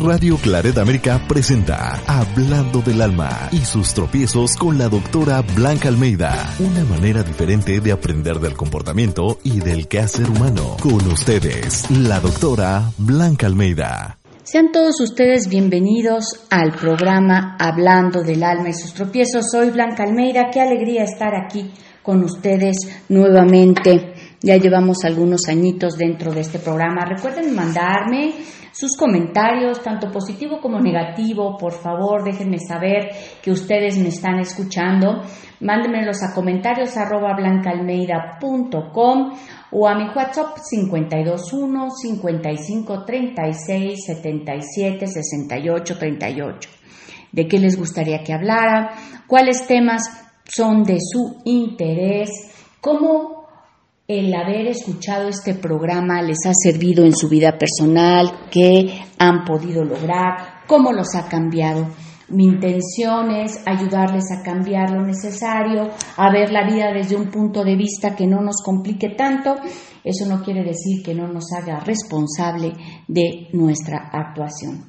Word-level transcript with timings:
Radio 0.00 0.36
Claret 0.38 0.78
América 0.78 1.20
presenta 1.28 2.00
Hablando 2.06 2.80
del 2.80 3.02
Alma 3.02 3.48
y 3.52 3.58
sus 3.58 3.92
tropiezos 3.92 4.56
con 4.56 4.78
la 4.78 4.88
doctora 4.88 5.42
Blanca 5.54 5.88
Almeida. 5.88 6.54
Una 6.58 6.82
manera 6.84 7.22
diferente 7.22 7.78
de 7.80 7.92
aprender 7.92 8.40
del 8.40 8.54
comportamiento 8.54 9.38
y 9.44 9.60
del 9.60 9.86
quehacer 9.88 10.28
humano. 10.30 10.76
Con 10.80 11.06
ustedes, 11.12 11.90
la 11.90 12.20
doctora 12.20 12.90
Blanca 12.96 13.46
Almeida. 13.46 14.18
Sean 14.42 14.72
todos 14.72 14.98
ustedes 15.00 15.48
bienvenidos 15.48 16.46
al 16.50 16.72
programa 16.72 17.56
Hablando 17.60 18.22
del 18.22 18.42
Alma 18.42 18.70
y 18.70 18.74
sus 18.74 18.94
tropiezos. 18.94 19.50
Soy 19.52 19.70
Blanca 19.70 20.04
Almeida. 20.04 20.50
Qué 20.50 20.60
alegría 20.60 21.04
estar 21.04 21.34
aquí 21.34 21.70
con 22.02 22.24
ustedes 22.24 22.76
nuevamente. 23.08 24.14
Ya 24.40 24.56
llevamos 24.56 25.04
algunos 25.04 25.42
añitos 25.48 25.96
dentro 25.96 26.32
de 26.32 26.40
este 26.40 26.58
programa. 26.58 27.04
Recuerden 27.04 27.54
mandarme 27.54 28.34
sus 28.72 28.96
comentarios, 28.96 29.82
tanto 29.82 30.10
positivo 30.10 30.60
como 30.60 30.80
negativo, 30.80 31.56
por 31.58 31.72
favor, 31.72 32.24
déjenme 32.24 32.58
saber 32.58 33.10
que 33.42 33.50
ustedes 33.50 33.98
me 33.98 34.08
están 34.08 34.40
escuchando. 34.40 35.22
Mándenmelos 35.60 36.22
a 36.22 36.34
comentarios 36.34 36.96
arroba 36.96 37.34
blancaalmeida.com 37.36 39.32
o 39.70 39.86
a 39.86 39.94
mi 39.94 40.08
WhatsApp 40.14 40.56
521 40.68 41.90
55 41.90 43.04
36 43.04 44.06
77 44.06 45.06
68 45.06 45.98
38. 45.98 46.70
¿De 47.30 47.46
qué 47.46 47.58
les 47.58 47.78
gustaría 47.78 48.24
que 48.24 48.32
hablara? 48.32 48.94
¿Cuáles 49.26 49.66
temas 49.66 50.02
son 50.44 50.82
de 50.82 50.98
su 51.00 51.40
interés? 51.44 52.30
¿Cómo 52.80 53.31
el 54.18 54.34
haber 54.34 54.66
escuchado 54.66 55.28
este 55.28 55.54
programa 55.54 56.20
les 56.22 56.44
ha 56.46 56.52
servido 56.52 57.04
en 57.04 57.14
su 57.14 57.28
vida 57.28 57.56
personal, 57.56 58.46
qué 58.50 59.00
han 59.18 59.44
podido 59.44 59.84
lograr, 59.84 60.62
cómo 60.66 60.92
los 60.92 61.14
ha 61.14 61.28
cambiado. 61.28 61.88
Mi 62.28 62.44
intención 62.44 63.30
es 63.30 63.60
ayudarles 63.66 64.24
a 64.32 64.42
cambiar 64.42 64.90
lo 64.90 65.02
necesario, 65.02 65.90
a 66.16 66.30
ver 66.30 66.50
la 66.50 66.66
vida 66.66 66.92
desde 66.92 67.16
un 67.16 67.30
punto 67.30 67.64
de 67.64 67.76
vista 67.76 68.14
que 68.14 68.26
no 68.26 68.40
nos 68.40 68.62
complique 68.64 69.10
tanto. 69.10 69.56
Eso 70.04 70.26
no 70.26 70.42
quiere 70.42 70.62
decir 70.62 71.02
que 71.02 71.14
no 71.14 71.28
nos 71.28 71.52
haga 71.52 71.80
responsable 71.80 72.72
de 73.08 73.48
nuestra 73.52 74.10
actuación. 74.12 74.84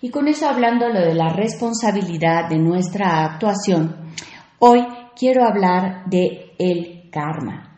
Y 0.00 0.10
con 0.10 0.28
eso 0.28 0.48
hablando 0.48 0.92
de 0.92 1.14
la 1.14 1.32
responsabilidad 1.32 2.48
de 2.50 2.58
nuestra 2.58 3.24
actuación, 3.24 4.12
hoy 4.58 4.84
quiero 5.16 5.44
hablar 5.44 6.04
de 6.06 6.52
el 6.58 7.08
karma. 7.10 7.73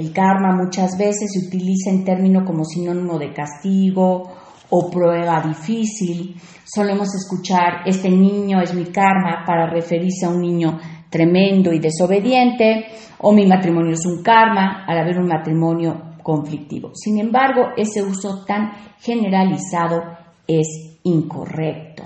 El 0.00 0.14
karma 0.14 0.56
muchas 0.56 0.96
veces 0.96 1.30
se 1.30 1.46
utiliza 1.46 1.90
en 1.90 2.06
término 2.06 2.42
como 2.42 2.64
sinónimo 2.64 3.18
de 3.18 3.34
castigo 3.34 4.32
o 4.70 4.90
prueba 4.90 5.42
difícil. 5.42 6.36
Solemos 6.64 7.14
escuchar 7.14 7.82
este 7.84 8.08
niño 8.08 8.62
es 8.62 8.72
mi 8.74 8.86
karma 8.86 9.44
para 9.46 9.68
referirse 9.68 10.24
a 10.24 10.30
un 10.30 10.40
niño 10.40 10.78
tremendo 11.10 11.70
y 11.74 11.80
desobediente 11.80 12.86
o 13.18 13.30
mi 13.34 13.44
matrimonio 13.44 13.92
es 13.92 14.06
un 14.06 14.22
karma 14.22 14.86
al 14.86 14.96
haber 14.96 15.18
un 15.18 15.26
matrimonio 15.26 16.14
conflictivo. 16.22 16.92
Sin 16.94 17.18
embargo, 17.18 17.72
ese 17.76 18.02
uso 18.02 18.46
tan 18.46 18.72
generalizado 19.00 20.00
es 20.46 20.98
incorrecto. 21.02 22.04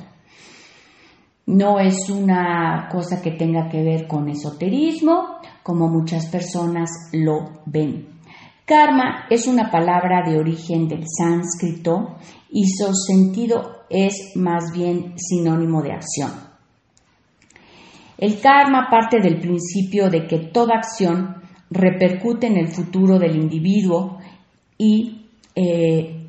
No 1.46 1.78
es 1.78 2.10
una 2.10 2.88
cosa 2.90 3.22
que 3.22 3.30
tenga 3.30 3.68
que 3.68 3.84
ver 3.84 4.08
con 4.08 4.28
esoterismo, 4.28 5.38
como 5.64 5.88
muchas 5.88 6.26
personas 6.26 6.90
lo 7.12 7.62
ven. 7.64 8.06
Karma 8.66 9.26
es 9.30 9.46
una 9.46 9.70
palabra 9.70 10.22
de 10.24 10.38
origen 10.38 10.86
del 10.86 11.04
sánscrito 11.08 12.16
y 12.50 12.66
su 12.68 12.92
sentido 12.94 13.84
es 13.88 14.36
más 14.36 14.72
bien 14.72 15.14
sinónimo 15.16 15.82
de 15.82 15.92
acción. 15.92 16.30
El 18.18 18.40
karma 18.40 18.88
parte 18.90 19.20
del 19.20 19.40
principio 19.40 20.10
de 20.10 20.26
que 20.26 20.38
toda 20.38 20.76
acción 20.76 21.42
repercute 21.70 22.46
en 22.46 22.58
el 22.58 22.68
futuro 22.68 23.18
del 23.18 23.34
individuo 23.34 24.18
y 24.76 25.28
eh, 25.54 26.28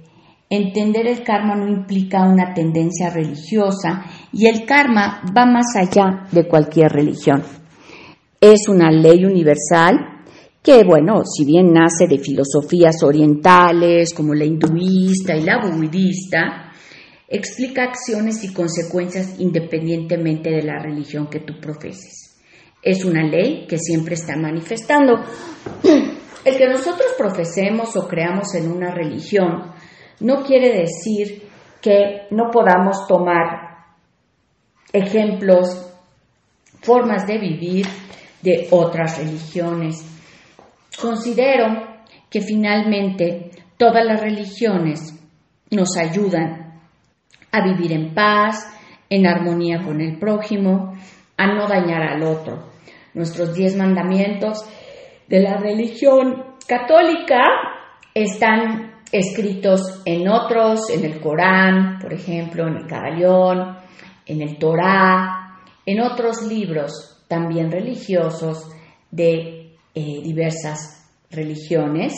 entender 0.50 1.08
el 1.08 1.24
karma 1.24 1.56
no 1.56 1.68
implica 1.68 2.24
una 2.24 2.54
tendencia 2.54 3.10
religiosa 3.10 4.06
y 4.32 4.48
el 4.48 4.66
karma 4.66 5.22
va 5.38 5.46
más 5.46 5.76
allá 5.76 6.24
de 6.32 6.48
cualquier 6.48 6.92
religión 6.92 7.44
es 8.54 8.68
una 8.68 8.92
ley 8.92 9.26
universal 9.26 10.24
que, 10.62 10.84
bueno, 10.84 11.24
si 11.26 11.46
bien 11.46 11.74
nace 11.74 12.08
de 12.08 12.18
filosofías 12.18 13.04
orientales 13.04 14.14
como 14.14 14.34
la 14.34 14.46
hinduista 14.46 15.36
y 15.36 15.42
la 15.42 15.60
budista, 15.60 16.72
explica 17.28 17.84
acciones 17.84 18.44
y 18.44 18.54
consecuencias 18.54 19.40
independientemente 19.40 20.50
de 20.50 20.64
la 20.64 20.80
religión 20.80 21.28
que 21.28 21.40
tú 21.40 21.54
profeses. 21.62 22.40
Es 22.82 23.04
una 23.04 23.24
ley 23.24 23.66
que 23.68 23.78
siempre 23.78 24.16
está 24.16 24.36
manifestando. 24.38 25.16
El 26.46 26.58
que 26.58 26.68
nosotros 26.68 27.14
profesemos 27.18 27.96
o 27.96 28.08
creamos 28.08 28.54
en 28.54 28.72
una 28.72 28.92
religión 28.92 29.72
no 30.20 30.44
quiere 30.44 30.80
decir 30.80 31.44
que 31.82 32.28
no 32.32 32.50
podamos 32.52 33.08
tomar 33.08 33.66
ejemplos, 34.94 35.92
formas 36.82 37.26
de 37.28 37.38
vivir 37.40 37.86
de 38.46 38.68
otras 38.70 39.18
religiones. 39.18 40.06
Considero 41.02 41.66
que 42.30 42.42
finalmente 42.42 43.50
todas 43.76 44.06
las 44.06 44.22
religiones 44.22 45.20
nos 45.72 45.98
ayudan 45.98 46.80
a 47.52 47.64
vivir 47.64 47.92
en 47.92 48.14
paz, 48.14 48.72
en 49.10 49.26
armonía 49.26 49.82
con 49.84 50.00
el 50.00 50.20
prójimo, 50.20 50.96
a 51.38 51.48
no 51.48 51.68
dañar 51.68 52.04
al 52.04 52.24
otro. 52.24 52.70
Nuestros 53.16 53.56
diez 53.56 53.76
mandamientos 53.76 54.64
de 55.28 55.40
la 55.40 55.58
religión 55.58 56.56
católica 56.68 57.42
están 58.14 58.94
escritos 59.12 60.02
en 60.06 60.28
otros, 60.30 60.90
en 60.92 61.04
el 61.04 61.20
Corán, 61.20 61.98
por 62.00 62.14
ejemplo, 62.14 62.68
en 62.68 62.78
el 62.78 62.88
Caballón, 62.88 63.78
en 64.26 64.42
el 64.42 64.58
Torá, 64.58 65.62
en 65.86 66.02
otros 66.02 66.44
libros 66.44 67.15
también 67.28 67.72
religiosos 67.72 68.70
de 69.12 69.74
eh, 69.94 70.22
diversas 70.24 71.10
religiones 71.32 72.14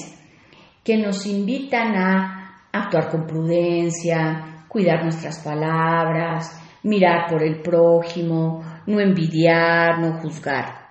que 0.84 0.98
nos 0.98 1.26
invitan 1.26 1.96
a 1.96 2.68
actuar 2.72 3.10
con 3.10 3.26
prudencia, 3.28 4.66
cuidar 4.68 5.04
nuestras 5.04 5.44
palabras, 5.44 6.62
mirar 6.84 7.30
por 7.30 7.44
el 7.44 7.62
prójimo, 7.62 8.64
no 8.86 9.00
envidiar, 9.00 10.00
no 10.00 10.20
juzgar. 10.22 10.88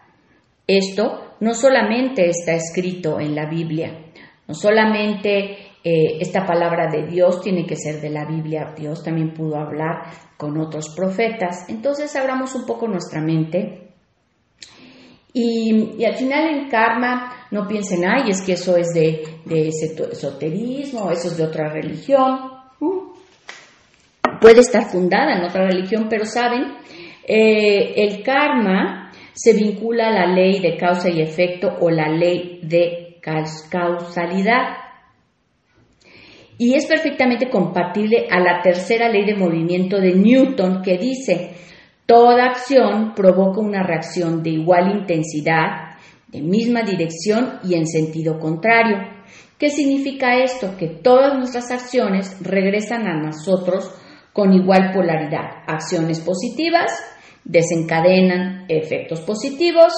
Esto 0.66 1.36
no 1.40 1.54
solamente 1.54 2.28
está 2.28 2.52
escrito 2.52 3.20
en 3.20 3.34
la 3.34 3.46
Biblia, 3.48 4.06
no 4.46 4.54
solamente 4.54 5.66
eh, 5.84 6.18
esta 6.20 6.44
palabra 6.44 6.90
de 6.90 7.06
Dios 7.06 7.40
tiene 7.40 7.64
que 7.64 7.76
ser 7.76 8.00
de 8.00 8.10
la 8.10 8.24
Biblia, 8.24 8.74
Dios 8.76 9.02
también 9.02 9.32
pudo 9.32 9.56
hablar 9.56 10.02
con 10.36 10.58
otros 10.58 10.92
profetas. 10.96 11.68
Entonces 11.68 12.14
abramos 12.16 12.54
un 12.54 12.66
poco 12.66 12.88
nuestra 12.88 13.20
mente 13.20 13.85
y, 15.38 16.02
al 16.02 16.14
final 16.14 16.48
en 16.48 16.68
karma 16.70 17.46
no 17.50 17.68
piensen, 17.68 18.06
ay, 18.08 18.30
es 18.30 18.40
que 18.40 18.54
eso 18.54 18.74
es 18.74 18.88
de, 18.94 19.22
esoterismo, 20.10 21.10
eso 21.10 21.28
es 21.28 21.36
de 21.36 21.44
otra 21.44 21.68
religión. 21.68 22.52
Puede 24.40 24.60
estar 24.60 24.86
fundada 24.90 25.36
en 25.36 25.44
otra 25.44 25.66
religión, 25.66 26.06
pero 26.08 26.24
saben, 26.24 26.76
eh, 27.28 27.92
el 27.96 28.22
karma 28.22 29.12
se 29.34 29.52
vincula 29.52 30.08
a 30.08 30.12
la 30.12 30.26
ley 30.26 30.58
de 30.60 30.78
causa 30.78 31.10
y 31.10 31.20
efecto 31.20 31.68
o 31.80 31.90
la 31.90 32.08
ley 32.08 32.60
de 32.62 33.18
causalidad. 33.20 34.78
Y 36.56 36.72
es 36.72 36.86
perfectamente 36.86 37.50
compatible 37.50 38.26
a 38.30 38.40
la 38.40 38.62
tercera 38.62 39.10
ley 39.10 39.26
de 39.26 39.34
movimiento 39.34 40.00
de 40.00 40.14
Newton 40.14 40.80
que 40.80 40.96
dice, 40.96 41.50
Toda 42.06 42.46
acción 42.46 43.14
provoca 43.14 43.60
una 43.60 43.82
reacción 43.82 44.42
de 44.42 44.50
igual 44.50 44.96
intensidad, 44.96 45.96
de 46.28 46.40
misma 46.40 46.82
dirección 46.82 47.58
y 47.64 47.74
en 47.74 47.86
sentido 47.86 48.38
contrario. 48.38 48.98
¿Qué 49.58 49.70
significa 49.70 50.36
esto? 50.36 50.76
Que 50.78 50.86
todas 50.88 51.36
nuestras 51.36 51.70
acciones 51.70 52.36
regresan 52.40 53.06
a 53.06 53.20
nosotros 53.20 53.92
con 54.32 54.52
igual 54.52 54.92
polaridad. 54.92 55.64
Acciones 55.66 56.20
positivas 56.20 56.92
desencadenan 57.44 58.66
efectos 58.68 59.20
positivos, 59.20 59.92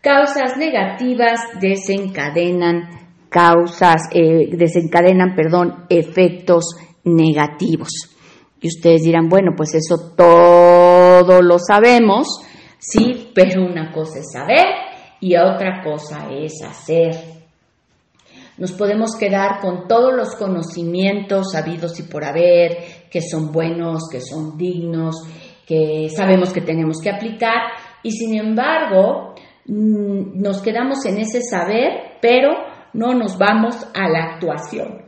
causas 0.00 0.56
negativas 0.56 1.40
desencadenan 1.60 3.04
causas, 3.34 4.02
eh, 4.12 4.48
desencadenan, 4.56 5.34
perdón, 5.34 5.86
efectos 5.88 6.76
negativos. 7.02 8.13
Y 8.64 8.68
ustedes 8.68 9.02
dirán, 9.02 9.28
bueno, 9.28 9.52
pues 9.54 9.74
eso 9.74 10.14
todo 10.16 11.42
lo 11.42 11.58
sabemos, 11.58 12.26
sí, 12.78 13.30
pero 13.34 13.62
una 13.62 13.92
cosa 13.92 14.20
es 14.20 14.32
saber 14.32 14.64
y 15.20 15.36
otra 15.36 15.82
cosa 15.84 16.28
es 16.30 16.62
hacer. 16.62 17.14
Nos 18.56 18.72
podemos 18.72 19.16
quedar 19.16 19.60
con 19.60 19.86
todos 19.86 20.14
los 20.14 20.34
conocimientos 20.36 21.52
sabidos 21.52 22.00
y 22.00 22.04
por 22.04 22.24
haber, 22.24 23.08
que 23.10 23.20
son 23.20 23.52
buenos, 23.52 24.08
que 24.10 24.22
son 24.22 24.56
dignos, 24.56 25.16
que 25.66 26.08
sabemos 26.08 26.50
que 26.50 26.62
tenemos 26.62 27.02
que 27.02 27.10
aplicar, 27.10 27.58
y 28.02 28.12
sin 28.12 28.34
embargo 28.34 29.34
mm, 29.66 30.40
nos 30.40 30.62
quedamos 30.62 31.04
en 31.04 31.18
ese 31.18 31.42
saber, 31.42 32.16
pero 32.22 32.54
no 32.94 33.12
nos 33.12 33.36
vamos 33.36 33.76
a 33.92 34.08
la 34.08 34.20
actuación. 34.32 35.02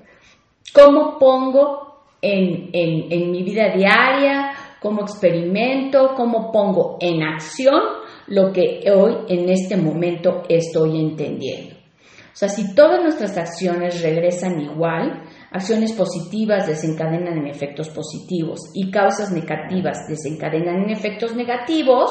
¿Cómo 0.74 1.18
pongo 1.18 1.86
en, 2.22 2.70
en, 2.72 3.30
mi 3.30 3.42
vida 3.42 3.74
diaria? 3.74 4.52
¿Cómo 4.80 5.02
experimento? 5.02 6.14
¿Cómo 6.16 6.50
pongo 6.52 6.98
en 7.00 7.22
acción 7.22 7.80
lo 8.28 8.52
que 8.52 8.84
hoy 8.90 9.14
en 9.28 9.48
este 9.48 9.76
momento 9.76 10.42
estoy 10.48 11.00
entendiendo? 11.00 11.74
O 11.74 12.38
sea, 12.38 12.48
si 12.48 12.74
todas 12.74 13.02
nuestras 13.02 13.36
acciones 13.38 14.02
regresan 14.02 14.60
igual, 14.60 15.22
acciones 15.50 15.92
positivas 15.92 16.66
desencadenan 16.66 17.38
en 17.38 17.46
efectos 17.46 17.88
positivos 17.88 18.60
y 18.74 18.90
causas 18.90 19.32
negativas 19.32 20.06
desencadenan 20.06 20.84
en 20.84 20.90
efectos 20.90 21.34
negativos, 21.34 22.10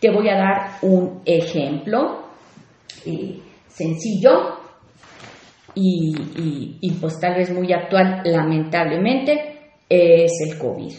te 0.00 0.10
voy 0.10 0.28
a 0.28 0.36
dar 0.36 0.78
un 0.82 1.22
ejemplo 1.24 2.28
eh, 3.04 3.40
sencillo 3.66 4.65
y, 5.78 6.90
pues 7.00 7.20
tal 7.20 7.34
vez 7.34 7.52
muy 7.52 7.72
actual, 7.72 8.22
lamentablemente, 8.24 9.74
es 9.88 10.32
el 10.40 10.58
COVID. 10.58 10.92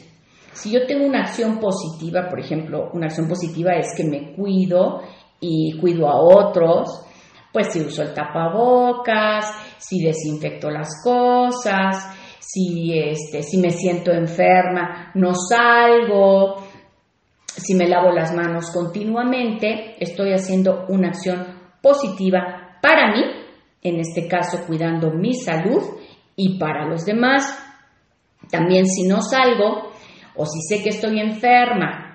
Si 0.54 0.72
yo 0.72 0.86
tengo 0.86 1.06
una 1.06 1.22
acción 1.22 1.60
positiva, 1.60 2.30
por 2.30 2.40
ejemplo, 2.40 2.92
una 2.94 3.08
acción 3.08 3.28
positiva 3.28 3.74
es 3.74 3.94
que 3.96 4.04
me 4.04 4.34
cuido 4.34 5.02
y 5.40 5.78
cuido 5.80 6.08
a 6.08 6.20
otros, 6.20 7.04
pues 7.52 7.74
si 7.74 7.82
uso 7.82 8.04
el 8.04 8.14
tapabocas, 8.14 9.52
si 9.78 10.04
desinfecto 10.04 10.70
las 10.70 11.02
cosas, 11.04 12.16
si, 12.40 12.98
este, 12.98 13.42
si 13.42 13.58
me 13.58 13.72
siento 13.72 14.12
enferma, 14.12 15.12
no 15.16 15.34
salgo, 15.34 16.64
si 17.46 17.74
me 17.74 17.88
lavo 17.88 18.12
las 18.12 18.34
manos 18.36 18.70
continuamente, 18.72 19.96
estoy 20.00 20.34
haciendo 20.34 20.86
una 20.90 21.10
acción 21.10 21.46
positiva 21.82 22.78
para 22.82 23.12
mí 23.12 23.37
en 23.82 24.00
este 24.00 24.28
caso 24.28 24.66
cuidando 24.66 25.12
mi 25.12 25.34
salud 25.34 25.84
y 26.36 26.58
para 26.58 26.88
los 26.88 27.06
demás. 27.06 27.46
También 28.50 28.86
si 28.86 29.08
no 29.08 29.22
salgo 29.22 29.92
o 30.36 30.46
si 30.46 30.62
sé 30.62 30.84
que 30.84 30.90
estoy 30.90 31.20
enferma 31.20 32.08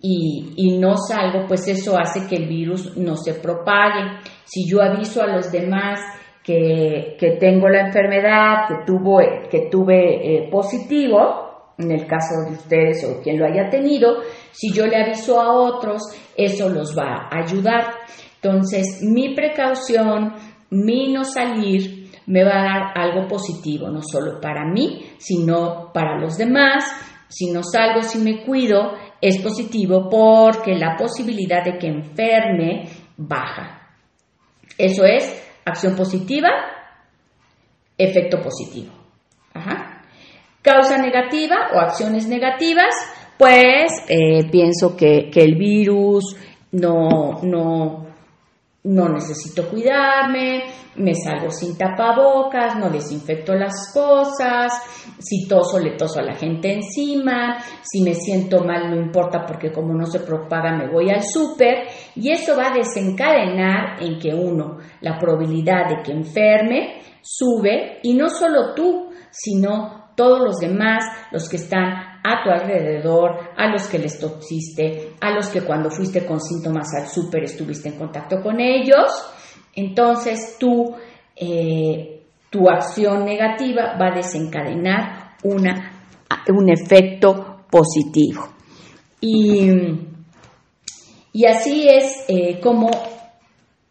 y, 0.00 0.78
no 0.78 0.96
salgo, 0.96 1.46
pues 1.48 1.66
eso 1.68 1.98
hace 1.98 2.26
que 2.28 2.36
el 2.36 2.48
virus 2.48 2.96
no 2.96 3.16
se 3.16 3.34
propague. 3.34 4.20
Si 4.44 4.68
yo 4.68 4.80
aviso 4.82 5.22
a 5.22 5.26
los 5.26 5.50
demás 5.50 6.00
que, 6.44 7.16
tengo 7.40 7.68
la 7.68 7.86
enfermedad, 7.86 8.68
que, 8.68 8.74
tuvo, 8.86 9.18
que 9.50 9.68
tuve 9.70 10.36
eh, 10.36 10.48
positivo, 10.50 11.74
en 11.78 11.92
el 11.92 12.06
caso 12.06 12.34
de 12.46 12.52
ustedes 12.52 13.04
o 13.04 13.20
quien 13.22 13.38
lo 13.38 13.46
haya 13.46 13.68
tenido, 13.70 14.22
si 14.50 14.72
yo 14.72 14.86
le 14.86 14.96
aviso 14.96 15.40
a 15.40 15.52
otros, 15.52 16.02
eso 16.36 16.68
los 16.68 16.96
va 16.96 17.28
a 17.30 17.38
ayudar. 17.40 17.94
Entonces, 18.40 19.02
mi 19.02 19.34
precaución, 19.34 20.34
mi 20.70 21.12
no 21.12 21.24
salir 21.24 22.10
me 22.26 22.44
va 22.44 22.60
a 22.60 22.62
dar 22.62 22.92
algo 22.94 23.26
positivo, 23.26 23.88
no 23.88 24.00
solo 24.02 24.40
para 24.40 24.64
mí, 24.64 25.12
sino 25.18 25.90
para 25.92 26.18
los 26.18 26.36
demás. 26.36 26.84
Si 27.28 27.50
no 27.50 27.62
salgo, 27.62 28.02
si 28.02 28.18
me 28.18 28.42
cuido, 28.44 28.92
es 29.20 29.38
positivo 29.38 30.08
porque 30.10 30.74
la 30.74 30.96
posibilidad 30.96 31.64
de 31.64 31.78
que 31.78 31.88
enferme 31.88 32.88
baja. 33.16 33.88
Eso 34.76 35.04
es 35.04 35.42
acción 35.64 35.96
positiva, 35.96 36.48
efecto 37.96 38.40
positivo. 38.40 38.92
Causa 40.62 40.98
negativa 40.98 41.70
o 41.74 41.78
acciones 41.78 42.28
negativas, 42.28 42.94
pues 43.38 43.90
eh, 44.08 44.48
pienso 44.50 44.96
que, 44.96 45.30
que, 45.30 45.42
el 45.42 45.56
virus 45.56 46.36
no, 46.72 47.40
no, 47.42 48.07
no 48.88 49.08
necesito 49.08 49.68
cuidarme, 49.68 50.64
me 50.96 51.14
salgo 51.14 51.50
sin 51.50 51.76
tapabocas, 51.76 52.76
no 52.76 52.88
desinfecto 52.88 53.54
las 53.54 53.92
cosas, 53.92 54.72
si 55.18 55.46
toso 55.46 55.78
le 55.78 55.96
toso 55.96 56.20
a 56.20 56.22
la 56.22 56.34
gente 56.34 56.72
encima, 56.72 57.58
si 57.82 58.02
me 58.02 58.14
siento 58.14 58.64
mal 58.64 58.90
no 58.90 58.96
importa 58.96 59.44
porque 59.46 59.70
como 59.70 59.92
no 59.92 60.06
se 60.06 60.20
propaga 60.20 60.74
me 60.74 60.90
voy 60.90 61.10
al 61.10 61.22
súper 61.22 61.86
y 62.16 62.30
eso 62.30 62.56
va 62.56 62.68
a 62.68 62.74
desencadenar 62.74 64.02
en 64.02 64.18
que 64.18 64.34
uno, 64.34 64.78
la 65.02 65.18
probabilidad 65.18 65.88
de 65.90 66.02
que 66.02 66.12
enferme 66.12 67.02
sube 67.20 67.98
y 68.02 68.14
no 68.14 68.30
solo 68.30 68.74
tú, 68.74 69.10
sino 69.30 70.08
todos 70.16 70.40
los 70.40 70.56
demás, 70.56 71.04
los 71.30 71.48
que 71.48 71.56
están 71.56 72.07
a 72.24 72.42
tu 72.42 72.50
alrededor, 72.50 73.50
a 73.56 73.68
los 73.68 73.86
que 73.88 73.98
les 73.98 74.18
toxiste, 74.18 75.14
a 75.20 75.30
los 75.30 75.48
que 75.48 75.62
cuando 75.62 75.90
fuiste 75.90 76.24
con 76.26 76.40
síntomas 76.40 76.88
al 76.94 77.08
súper 77.08 77.44
estuviste 77.44 77.88
en 77.88 77.98
contacto 77.98 78.40
con 78.42 78.60
ellos, 78.60 79.10
entonces 79.74 80.56
tú, 80.58 80.94
eh, 81.36 82.22
tu 82.50 82.68
acción 82.68 83.24
negativa 83.24 83.96
va 84.00 84.08
a 84.08 84.16
desencadenar 84.16 85.36
una, 85.44 85.92
un 86.48 86.68
efecto 86.70 87.64
positivo. 87.70 88.48
Y, 89.20 89.70
y 91.32 91.44
así 91.46 91.88
es 91.88 92.24
eh, 92.28 92.60
como 92.60 92.90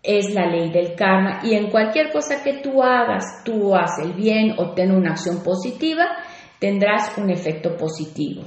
es 0.07 0.33
la 0.33 0.47
ley 0.47 0.71
del 0.71 0.95
karma 0.95 1.41
y 1.43 1.53
en 1.53 1.69
cualquier 1.69 2.11
cosa 2.11 2.41
que 2.41 2.61
tú 2.63 2.81
hagas, 2.81 3.43
tú 3.43 3.75
haces 3.75 4.05
el 4.05 4.13
bien 4.13 4.53
o 4.57 4.71
ten 4.71 4.91
una 4.91 5.11
acción 5.11 5.43
positiva, 5.43 6.05
tendrás 6.59 7.17
un 7.17 7.29
efecto 7.29 7.75
positivo. 7.75 8.43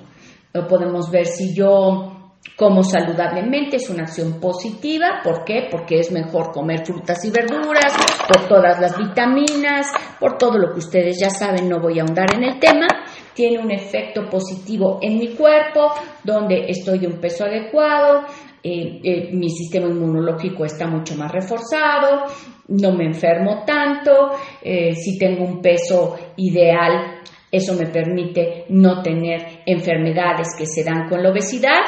Lo 0.52 0.66
podemos 0.66 1.10
ver 1.10 1.26
si 1.26 1.54
yo 1.54 2.16
como 2.56 2.82
saludablemente 2.82 3.76
es 3.76 3.88
una 3.90 4.02
acción 4.02 4.40
positiva, 4.40 5.20
¿por 5.22 5.44
qué? 5.44 5.68
Porque 5.70 5.98
es 5.98 6.10
mejor 6.10 6.52
comer 6.52 6.84
frutas 6.84 7.24
y 7.24 7.30
verduras, 7.30 7.94
por 8.26 8.48
todas 8.48 8.80
las 8.80 8.96
vitaminas, 8.98 9.86
por 10.18 10.36
todo 10.38 10.58
lo 10.58 10.72
que 10.72 10.78
ustedes 10.78 11.18
ya 11.20 11.30
saben, 11.30 11.68
no 11.68 11.80
voy 11.80 11.98
a 11.98 12.02
ahondar 12.02 12.34
en 12.34 12.44
el 12.44 12.58
tema, 12.58 12.86
tiene 13.34 13.58
un 13.58 13.70
efecto 13.70 14.28
positivo 14.28 14.98
en 15.02 15.18
mi 15.18 15.34
cuerpo, 15.34 15.92
donde 16.24 16.66
estoy 16.68 16.98
de 16.98 17.06
un 17.06 17.20
peso 17.20 17.44
adecuado, 17.44 18.24
eh, 18.62 19.00
eh, 19.02 19.30
mi 19.32 19.48
sistema 19.48 19.86
inmunológico 19.86 20.66
está 20.66 20.86
mucho 20.86 21.14
más 21.16 21.32
reforzado, 21.32 22.26
no 22.68 22.92
me 22.92 23.06
enfermo 23.06 23.64
tanto, 23.66 24.32
eh, 24.62 24.94
si 24.94 25.18
tengo 25.18 25.44
un 25.44 25.62
peso 25.62 26.16
ideal, 26.36 27.19
eso 27.50 27.74
me 27.74 27.86
permite 27.86 28.64
no 28.68 29.02
tener 29.02 29.62
enfermedades 29.66 30.48
que 30.56 30.66
se 30.66 30.84
dan 30.84 31.08
con 31.08 31.22
la 31.22 31.30
obesidad, 31.30 31.80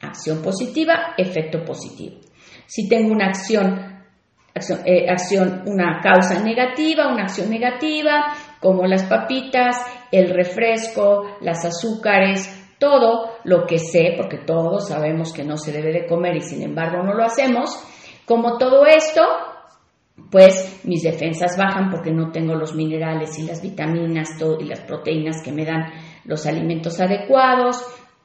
acción 0.00 0.42
positiva, 0.42 1.14
efecto 1.16 1.64
positivo. 1.64 2.16
Si 2.66 2.88
tengo 2.88 3.12
una 3.12 3.26
acción, 3.26 4.04
acción, 4.54 4.80
acción 5.08 5.62
una 5.66 6.00
causa 6.00 6.42
negativa, 6.42 7.12
una 7.12 7.24
acción 7.24 7.50
negativa, 7.50 8.34
como 8.60 8.86
las 8.86 9.04
papitas, 9.04 9.76
el 10.12 10.30
refresco, 10.30 11.36
las 11.40 11.64
azúcares, 11.64 12.64
todo 12.78 13.36
lo 13.44 13.66
que 13.66 13.78
sé, 13.78 14.14
porque 14.16 14.38
todos 14.38 14.88
sabemos 14.88 15.32
que 15.32 15.44
no 15.44 15.56
se 15.56 15.72
debe 15.72 15.92
de 15.92 16.06
comer 16.06 16.36
y 16.36 16.40
sin 16.42 16.62
embargo 16.62 17.02
no 17.02 17.14
lo 17.14 17.24
hacemos, 17.24 17.70
como 18.26 18.58
todo 18.58 18.84
esto, 18.86 19.22
pues 20.30 20.80
mis 20.84 21.02
defensas 21.02 21.56
bajan 21.56 21.90
porque 21.90 22.10
no 22.10 22.30
tengo 22.30 22.54
los 22.54 22.74
minerales 22.74 23.38
y 23.38 23.46
las 23.46 23.62
vitaminas 23.62 24.30
y 24.60 24.64
las 24.64 24.80
proteínas 24.80 25.42
que 25.42 25.52
me 25.52 25.64
dan 25.64 25.92
los 26.24 26.46
alimentos 26.46 27.00
adecuados, 27.00 27.76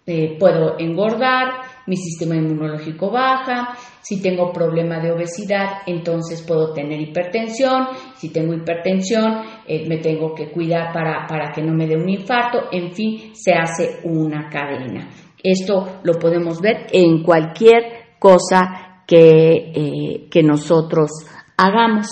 eh, 0.05 0.35
puedo 0.39 0.79
engordar, 0.79 1.61
mi 1.85 1.95
sistema 1.95 2.35
inmunológico 2.35 3.11
baja, 3.11 3.77
si 4.01 4.21
tengo 4.21 4.51
problema 4.51 4.99
de 4.99 5.11
obesidad, 5.11 5.83
entonces 5.85 6.41
puedo 6.41 6.73
tener 6.73 6.99
hipertensión, 6.99 7.87
si 8.15 8.29
tengo 8.29 8.53
hipertensión, 8.53 9.43
eh, 9.67 9.87
me 9.87 9.97
tengo 9.97 10.33
que 10.33 10.49
cuidar 10.49 10.91
para, 10.91 11.27
para 11.27 11.51
que 11.51 11.61
no 11.61 11.73
me 11.73 11.87
dé 11.87 11.95
un 11.95 12.09
infarto, 12.09 12.63
en 12.71 12.91
fin, 12.93 13.31
se 13.33 13.53
hace 13.53 13.99
una 14.03 14.49
cadena. 14.49 15.07
Esto 15.43 15.99
lo 16.03 16.13
podemos 16.13 16.61
ver 16.61 16.87
en 16.91 17.23
cualquier 17.23 18.15
cosa 18.19 19.03
que, 19.05 19.71
eh, 19.75 20.27
que 20.29 20.43
nosotros 20.43 21.09
hagamos. 21.57 22.07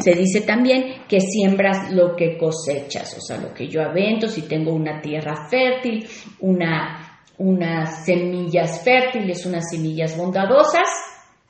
Se 0.00 0.12
dice 0.14 0.42
también 0.42 1.04
que 1.08 1.20
siembras 1.20 1.90
lo 1.90 2.16
que 2.16 2.36
cosechas, 2.36 3.16
o 3.16 3.20
sea, 3.20 3.38
lo 3.38 3.54
que 3.54 3.68
yo 3.68 3.82
avento, 3.82 4.28
si 4.28 4.42
tengo 4.42 4.74
una 4.74 5.00
tierra 5.00 5.48
fértil, 5.48 6.06
una, 6.40 7.20
unas 7.38 8.04
semillas 8.04 8.82
fértiles, 8.84 9.46
unas 9.46 9.70
semillas 9.70 10.16
bondadosas, 10.16 10.86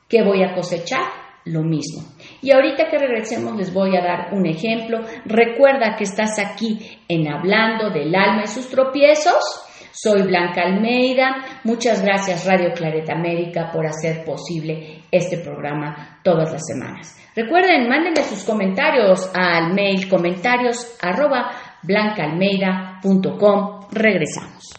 ¿qué 0.08 0.22
voy 0.22 0.44
a 0.44 0.54
cosechar? 0.54 1.26
Lo 1.44 1.62
mismo. 1.62 2.02
Y 2.42 2.52
ahorita 2.52 2.88
que 2.88 2.98
regresemos 2.98 3.56
les 3.56 3.72
voy 3.72 3.96
a 3.96 4.02
dar 4.02 4.28
un 4.32 4.46
ejemplo. 4.46 5.00
Recuerda 5.24 5.94
que 5.96 6.04
estás 6.04 6.38
aquí 6.40 6.98
en 7.08 7.28
Hablando 7.28 7.90
del 7.90 8.12
alma 8.14 8.42
y 8.44 8.48
sus 8.48 8.68
tropiezos. 8.68 9.44
Soy 9.92 10.22
Blanca 10.22 10.62
Almeida. 10.62 11.60
Muchas 11.64 12.02
gracias 12.02 12.44
Radio 12.46 12.72
Clareta 12.74 13.14
América 13.14 13.70
por 13.72 13.86
hacer 13.86 14.24
posible 14.24 15.04
este 15.10 15.38
programa 15.38 16.20
todas 16.22 16.52
las 16.52 16.66
semanas. 16.66 17.16
Recuerden, 17.36 17.86
mándenme 17.86 18.24
sus 18.24 18.44
comentarios 18.44 19.28
al 19.34 19.74
mail 19.74 20.08
comentarios 20.08 20.86
arroba 21.02 21.50
blancaalmeida.com. 21.82 23.80
Regresamos. 23.92 24.72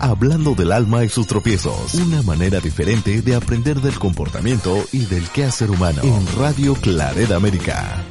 Hablando 0.00 0.54
del 0.54 0.72
alma 0.72 1.04
y 1.04 1.10
sus 1.10 1.26
tropiezos. 1.26 1.94
Una 1.94 2.22
manera 2.22 2.60
diferente 2.60 3.20
de 3.20 3.34
aprender 3.34 3.76
del 3.76 3.98
comportamiento 3.98 4.74
y 4.90 5.04
del 5.04 5.28
quehacer 5.28 5.70
humano. 5.70 6.00
En 6.02 6.26
Radio 6.38 6.74
Clareda 6.74 7.36
América. 7.36 8.02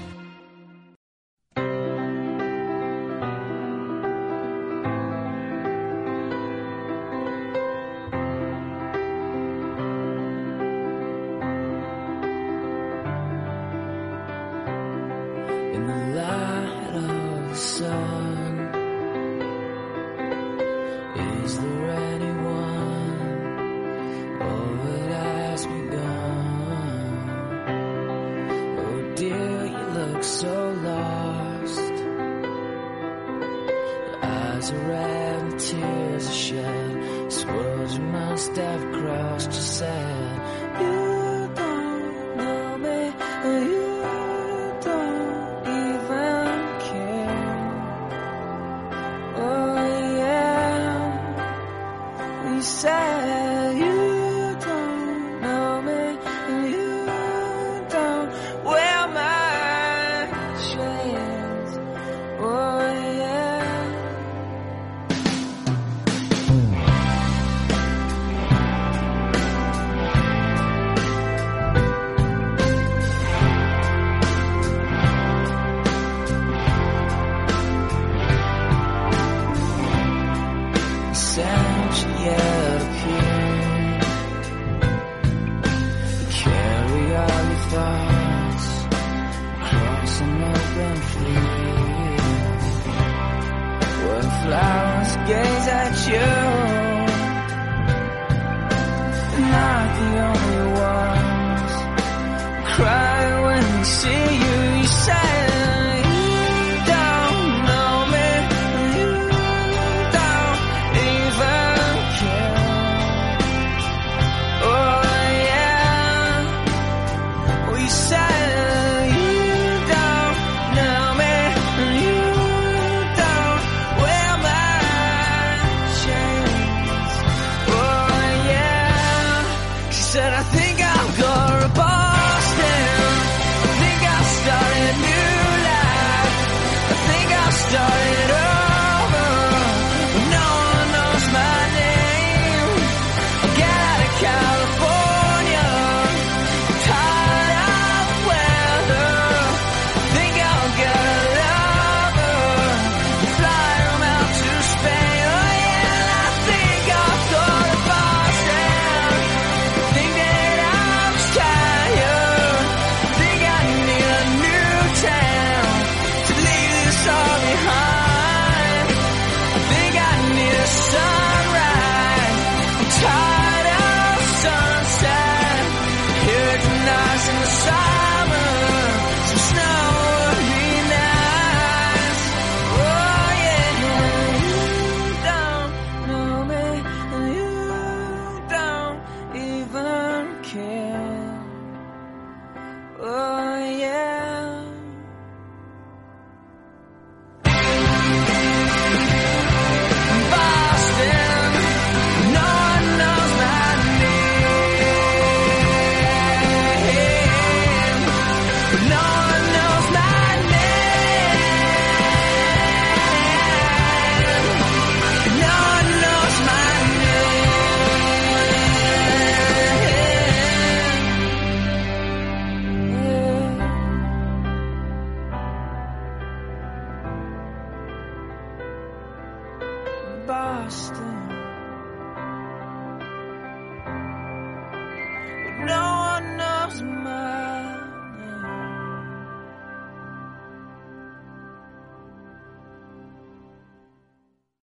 the 35.50 35.58
tears 35.58 36.28
I 36.28 36.32
shed. 36.32 37.32
Swords 37.32 37.98
you 37.98 38.04
must 38.04 38.56
have 38.56 38.92
crossed, 38.94 39.48
you 39.48 39.62
said. 39.62 40.82
You 40.82 41.11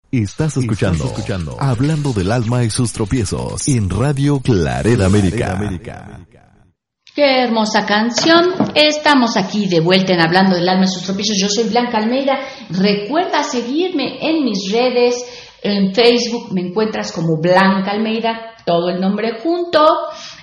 Estás 0.10 0.58
escuchando, 0.58 1.06
escuchando 1.06 1.58
Hablando 1.60 2.12
del 2.12 2.32
alma 2.32 2.64
y 2.64 2.70
sus 2.70 2.92
tropiezos 2.92 3.68
en 3.68 3.90
Radio 3.90 4.40
Clareda 4.40 5.06
América. 5.06 5.60
Qué 7.14 7.44
hermosa 7.44 7.86
canción. 7.86 8.54
Estamos 8.74 9.38
aquí 9.38 9.68
de 9.68 9.80
vuelta 9.80 10.14
en 10.14 10.22
Hablando 10.22 10.56
del 10.56 10.70
Alma 10.70 10.86
y 10.86 10.88
sus 10.88 11.04
tropiezos. 11.04 11.38
Yo 11.40 11.50
soy 11.50 11.70
Blanca 11.70 11.98
Almeida. 11.98 12.40
Recuerda 12.70 13.44
seguirme 13.44 14.18
en 14.22 14.44
mis 14.44 14.72
redes. 14.72 15.24
En 15.72 15.94
Facebook 15.94 16.54
me 16.54 16.62
encuentras 16.62 17.12
como 17.12 17.40
Blanca 17.42 17.92
Almeida, 17.92 18.56
todo 18.66 18.90
el 18.90 19.00
nombre 19.00 19.40
junto. 19.42 19.86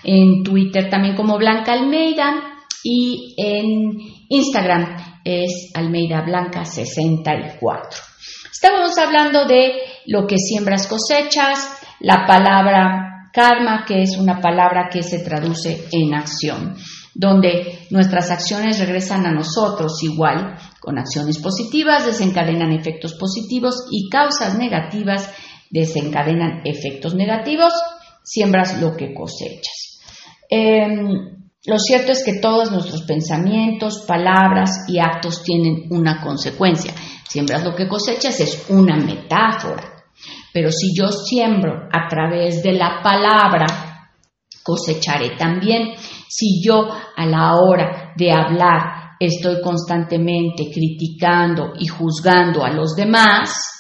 En 0.03 0.43
Twitter 0.43 0.91
también 0.91 1.17
como 1.17 1.39
Blanca 1.39 1.73
Almeida. 1.73 2.59
Y 2.83 3.35
en 3.39 3.99
Instagram 4.29 4.97
es 5.25 5.71
Almeida 5.75 6.23
Blanca 6.23 6.65
64. 6.65 8.01
Estábamos 8.53 8.97
hablando 8.99 9.47
de 9.47 9.73
lo 10.07 10.27
que 10.27 10.37
siembras 10.39 10.87
cosechas, 10.87 11.79
la 12.01 12.27
palabra 12.27 13.31
Karma, 13.33 13.85
que 13.87 14.03
es 14.03 14.17
una 14.17 14.41
palabra 14.41 14.89
que 14.91 15.03
se 15.03 15.19
traduce 15.19 15.89
en 15.91 16.15
acción, 16.15 16.77
donde 17.15 17.87
nuestras 17.91 18.31
acciones 18.31 18.79
regresan 18.79 19.27
a 19.27 19.33
nosotros 19.33 20.03
igual, 20.03 20.55
con 20.85 20.99
acciones 20.99 21.39
positivas 21.39 22.07
desencadenan 22.07 22.73
efectos 22.73 23.15
positivos 23.15 23.87
y 23.91 24.09
causas 24.11 24.57
negativas 24.59 25.31
desencadenan 25.75 26.61
efectos 26.65 27.17
negativos, 27.17 27.73
siembras 28.23 28.81
lo 28.81 28.97
que 28.97 29.13
cosechas. 29.13 29.99
Em, 30.49 31.09
lo 31.67 31.79
cierto 31.79 32.13
es 32.13 32.23
que 32.25 32.39
todos 32.39 32.71
nuestros 32.71 33.03
pensamientos, 33.03 34.05
palabras 34.07 34.85
y 34.87 35.01
actos 35.01 35.43
tienen 35.43 35.87
una 35.91 36.21
consecuencia. 36.21 36.95
Siembras 37.29 37.65
lo 37.65 37.75
que 37.75 37.89
cosechas 37.89 38.39
es 38.39 38.67
una 38.69 38.97
metáfora. 38.97 40.05
Pero 40.53 40.71
si 40.71 40.95
yo 40.97 41.11
siembro 41.11 41.89
a 41.91 42.07
través 42.09 42.63
de 42.63 42.75
la 42.75 43.01
palabra, 43.03 43.67
cosecharé 44.63 45.31
también. 45.37 45.95
Si 46.29 46.63
yo 46.65 46.89
a 47.17 47.27
la 47.27 47.57
hora 47.57 48.13
de 48.17 48.31
hablar 48.31 49.04
estoy 49.19 49.61
constantemente 49.63 50.71
criticando 50.73 51.73
y 51.79 51.87
juzgando 51.87 52.65
a 52.65 52.71
los 52.71 52.95
demás, 52.95 53.75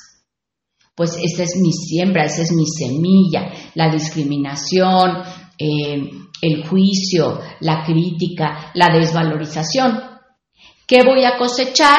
pues 0.94 1.16
esa 1.20 1.42
es 1.42 1.56
mi 1.60 1.72
siembra, 1.72 2.24
esa 2.24 2.42
es 2.42 2.52
mi 2.52 2.66
semilla, 2.66 3.50
la 3.74 3.90
discriminación, 3.90 5.22
eh, 5.58 6.10
el 6.40 6.66
juicio, 6.68 7.40
la 7.60 7.82
crítica, 7.84 8.70
la 8.74 8.88
desvalorización. 8.88 10.00
¿Qué 10.86 11.02
voy 11.02 11.24
a 11.24 11.36
cosechar? 11.36 11.98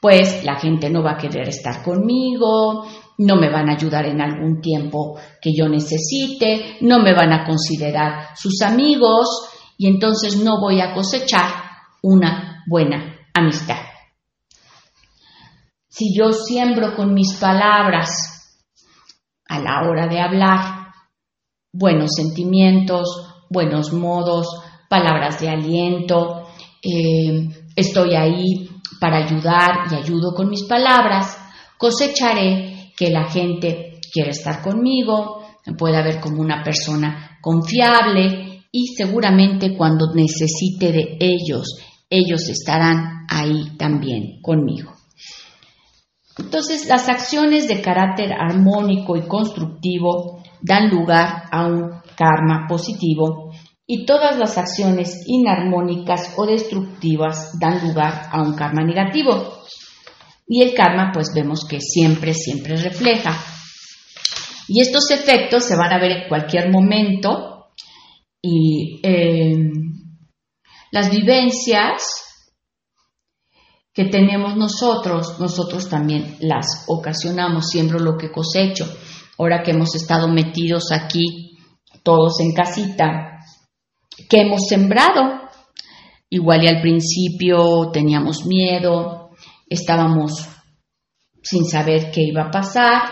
Pues 0.00 0.44
la 0.44 0.58
gente 0.58 0.88
no 0.90 1.02
va 1.02 1.12
a 1.12 1.18
querer 1.18 1.48
estar 1.48 1.82
conmigo, 1.84 2.86
no 3.18 3.36
me 3.36 3.50
van 3.50 3.68
a 3.68 3.74
ayudar 3.74 4.06
en 4.06 4.20
algún 4.20 4.60
tiempo 4.62 5.18
que 5.40 5.52
yo 5.54 5.68
necesite, 5.68 6.78
no 6.80 7.00
me 7.00 7.12
van 7.12 7.32
a 7.32 7.44
considerar 7.44 8.28
sus 8.34 8.62
amigos 8.62 9.28
y 9.76 9.86
entonces 9.86 10.42
no 10.42 10.58
voy 10.58 10.80
a 10.80 10.94
cosechar 10.94 11.59
una 12.02 12.64
buena 12.66 13.16
amistad. 13.34 13.78
Si 15.88 16.16
yo 16.16 16.32
siembro 16.32 16.94
con 16.94 17.12
mis 17.12 17.34
palabras 17.34 18.58
a 19.48 19.58
la 19.58 19.88
hora 19.88 20.06
de 20.06 20.20
hablar 20.20 20.92
buenos 21.72 22.10
sentimientos, 22.16 23.34
buenos 23.48 23.92
modos, 23.92 24.46
palabras 24.88 25.40
de 25.40 25.48
aliento, 25.48 26.46
eh, 26.82 27.48
estoy 27.76 28.14
ahí 28.14 28.68
para 29.00 29.24
ayudar 29.24 29.86
y 29.90 29.94
ayudo 29.94 30.34
con 30.34 30.48
mis 30.48 30.64
palabras, 30.64 31.36
cosecharé 31.76 32.92
que 32.96 33.10
la 33.10 33.28
gente 33.28 34.00
quiere 34.12 34.30
estar 34.30 34.62
conmigo, 34.62 35.42
me 35.66 35.74
pueda 35.74 36.02
ver 36.02 36.20
como 36.20 36.40
una 36.40 36.62
persona 36.62 37.38
confiable 37.40 38.64
y 38.72 38.88
seguramente 38.88 39.76
cuando 39.76 40.12
necesite 40.14 40.92
de 40.92 41.16
ellos, 41.18 41.78
ellos 42.10 42.48
estarán 42.48 43.26
ahí 43.28 43.76
también 43.78 44.42
conmigo. 44.42 44.92
Entonces, 46.36 46.86
las 46.88 47.08
acciones 47.08 47.68
de 47.68 47.80
carácter 47.80 48.32
armónico 48.32 49.16
y 49.16 49.22
constructivo 49.28 50.42
dan 50.60 50.90
lugar 50.90 51.44
a 51.50 51.66
un 51.66 52.00
karma 52.16 52.66
positivo 52.68 53.52
y 53.86 54.04
todas 54.06 54.38
las 54.38 54.56
acciones 54.58 55.24
inarmónicas 55.26 56.34
o 56.36 56.46
destructivas 56.46 57.58
dan 57.58 57.86
lugar 57.86 58.28
a 58.30 58.42
un 58.42 58.54
karma 58.54 58.84
negativo. 58.84 59.60
Y 60.46 60.62
el 60.62 60.74
karma, 60.74 61.10
pues 61.12 61.28
vemos 61.34 61.64
que 61.68 61.80
siempre, 61.80 62.34
siempre 62.34 62.76
refleja. 62.76 63.36
Y 64.68 64.80
estos 64.80 65.10
efectos 65.10 65.64
se 65.64 65.76
van 65.76 65.92
a 65.92 66.00
ver 66.00 66.12
en 66.12 66.28
cualquier 66.28 66.70
momento 66.70 67.70
y 68.40 69.00
eh, 69.02 69.56
las 70.90 71.10
vivencias 71.10 72.02
que 73.92 74.04
tenemos 74.04 74.56
nosotros, 74.56 75.38
nosotros 75.38 75.88
también 75.88 76.36
las 76.40 76.84
ocasionamos, 76.86 77.68
siembro 77.68 77.98
lo 77.98 78.16
que 78.16 78.30
cosecho. 78.30 78.86
Ahora 79.38 79.62
que 79.62 79.72
hemos 79.72 79.94
estado 79.94 80.28
metidos 80.28 80.92
aquí, 80.92 81.58
todos 82.02 82.40
en 82.40 82.52
casita, 82.52 83.40
que 84.28 84.42
hemos 84.42 84.66
sembrado. 84.68 85.40
Igual 86.28 86.64
y 86.64 86.68
al 86.68 86.80
principio 86.80 87.90
teníamos 87.92 88.46
miedo, 88.46 89.30
estábamos 89.68 90.48
sin 91.42 91.64
saber 91.64 92.10
qué 92.12 92.22
iba 92.22 92.44
a 92.44 92.50
pasar 92.50 93.02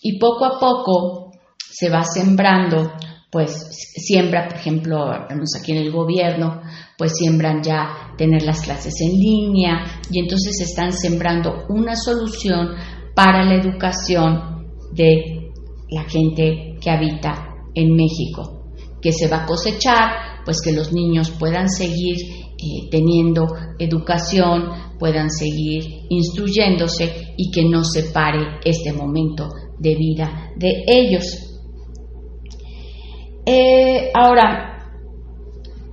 y 0.00 0.18
poco 0.18 0.44
a 0.44 0.60
poco 0.60 1.32
se 1.58 1.88
va 1.88 2.04
sembrando, 2.04 2.92
pues 3.34 3.66
siembra, 3.96 4.46
por 4.46 4.58
ejemplo, 4.58 5.10
aquí 5.10 5.72
en 5.72 5.78
el 5.78 5.90
gobierno, 5.90 6.62
pues 6.96 7.14
siembran 7.16 7.64
ya 7.64 8.14
tener 8.16 8.44
las 8.44 8.60
clases 8.60 8.94
en 9.00 9.10
línea 9.18 9.84
y 10.08 10.20
entonces 10.20 10.60
están 10.60 10.92
sembrando 10.92 11.64
una 11.68 11.96
solución 11.96 12.76
para 13.16 13.42
la 13.44 13.56
educación 13.56 14.68
de 14.92 15.50
la 15.90 16.04
gente 16.04 16.76
que 16.80 16.88
habita 16.88 17.56
en 17.74 17.96
México, 17.96 18.70
que 19.02 19.10
se 19.10 19.26
va 19.26 19.42
a 19.42 19.46
cosechar, 19.46 20.44
pues 20.44 20.60
que 20.62 20.70
los 20.70 20.92
niños 20.92 21.32
puedan 21.32 21.68
seguir 21.68 22.14
eh, 22.14 22.88
teniendo 22.88 23.48
educación, 23.80 24.94
puedan 24.96 25.28
seguir 25.28 26.06
instruyéndose 26.08 27.34
y 27.36 27.50
que 27.50 27.64
no 27.68 27.82
se 27.82 28.04
pare 28.12 28.60
este 28.64 28.92
momento 28.92 29.48
de 29.76 29.96
vida 29.96 30.52
de 30.56 30.84
ellos. 30.86 31.53
Eh, 33.46 34.10
ahora, 34.14 34.88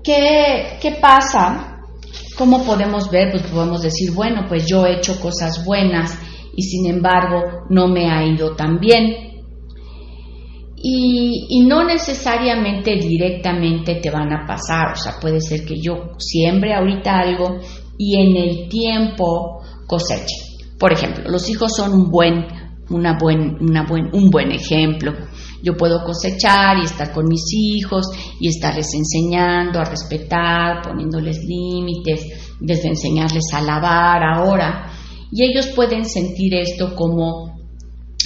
¿qué, 0.04 0.78
¿qué 0.82 0.92
pasa? 1.02 1.82
¿Cómo 2.38 2.64
podemos 2.64 3.10
ver? 3.12 3.32
Pues 3.32 3.44
podemos 3.44 3.82
decir, 3.82 4.12
bueno, 4.14 4.46
pues 4.48 4.66
yo 4.66 4.86
he 4.86 4.98
hecho 4.98 5.20
cosas 5.20 5.66
buenas 5.66 6.18
y 6.56 6.64
sin 6.64 6.88
embargo 6.88 7.66
no 7.70 7.88
me 7.88 8.10
ha 8.10 8.26
ido 8.26 8.56
tan 8.56 8.80
bien. 8.80 9.32
Y, 10.84 11.46
y, 11.50 11.66
no 11.68 11.84
necesariamente 11.84 12.96
directamente 12.96 14.00
te 14.02 14.10
van 14.10 14.34
a 14.34 14.48
pasar, 14.48 14.94
o 14.94 14.96
sea, 14.96 15.20
puede 15.22 15.40
ser 15.40 15.64
que 15.64 15.80
yo 15.80 16.16
siembre 16.18 16.74
ahorita 16.74 17.20
algo 17.20 17.60
y 18.00 18.20
en 18.20 18.36
el 18.36 18.68
tiempo 18.68 19.62
coseche. 19.86 20.38
Por 20.80 20.92
ejemplo, 20.92 21.30
los 21.30 21.48
hijos 21.50 21.76
son 21.76 21.94
un 21.94 22.10
buen, 22.10 22.48
una 22.90 23.16
buen, 23.20 23.58
una 23.62 23.86
buen, 23.86 24.10
un 24.12 24.32
buen 24.32 24.52
ejemplo. 24.52 25.14
Yo 25.63 25.76
puedo 25.78 26.04
cosechar 26.04 26.78
y 26.78 26.86
estar 26.86 27.12
con 27.12 27.28
mis 27.28 27.43
hijos 27.54 28.08
y 28.39 28.47
estarles 28.47 28.88
enseñando 28.93 29.80
a 29.80 29.86
respetar, 29.86 30.82
poniéndoles 30.82 31.43
límites, 31.43 32.56
desde 32.60 32.89
enseñarles 32.89 33.54
a 33.54 33.62
lavar 33.62 34.24
ahora. 34.24 34.91
Y 35.32 35.43
ellos 35.43 35.67
pueden 35.76 36.06
sentir 36.06 36.56
esto 36.56 36.95
como 36.95 37.56